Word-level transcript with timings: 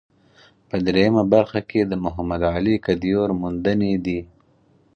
په 0.69 0.75
درېیمه 0.85 1.23
برخه 1.33 1.59
کې 1.69 1.81
د 1.85 1.93
محمد 2.05 2.41
علي 2.53 2.75
کدیور 2.85 3.29
موندنې 3.41 3.93
دي. 4.05 4.19